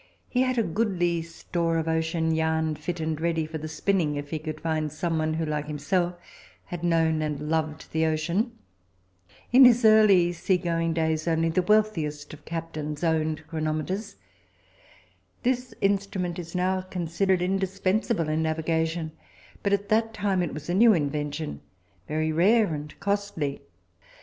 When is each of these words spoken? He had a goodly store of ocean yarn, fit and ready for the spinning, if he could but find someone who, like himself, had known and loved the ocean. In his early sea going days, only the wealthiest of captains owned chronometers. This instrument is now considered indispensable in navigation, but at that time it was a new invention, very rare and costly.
He 0.27 0.41
had 0.41 0.57
a 0.57 0.63
goodly 0.63 1.21
store 1.21 1.77
of 1.77 1.87
ocean 1.87 2.33
yarn, 2.33 2.73
fit 2.73 2.99
and 2.99 3.21
ready 3.21 3.45
for 3.45 3.59
the 3.59 3.67
spinning, 3.67 4.15
if 4.15 4.31
he 4.31 4.39
could 4.39 4.55
but 4.55 4.63
find 4.63 4.91
someone 4.91 5.35
who, 5.35 5.45
like 5.45 5.67
himself, 5.67 6.15
had 6.65 6.83
known 6.83 7.21
and 7.21 7.39
loved 7.51 7.91
the 7.91 8.07
ocean. 8.07 8.51
In 9.51 9.63
his 9.63 9.85
early 9.85 10.33
sea 10.33 10.57
going 10.57 10.95
days, 10.95 11.27
only 11.27 11.49
the 11.49 11.61
wealthiest 11.61 12.33
of 12.33 12.45
captains 12.45 13.03
owned 13.03 13.45
chronometers. 13.45 14.15
This 15.43 15.71
instrument 15.81 16.39
is 16.39 16.55
now 16.55 16.81
considered 16.81 17.43
indispensable 17.43 18.27
in 18.27 18.41
navigation, 18.41 19.11
but 19.61 19.71
at 19.71 19.89
that 19.89 20.15
time 20.15 20.41
it 20.41 20.51
was 20.51 20.67
a 20.67 20.73
new 20.73 20.93
invention, 20.95 21.61
very 22.07 22.31
rare 22.31 22.73
and 22.73 22.99
costly. 22.99 23.61